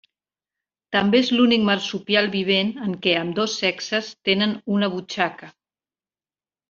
[0.95, 5.55] També és l'únic marsupial vivent en què ambdós sexes tenen una butxaca.